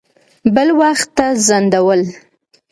[0.55, 2.01] بل وخت ته ځنډول.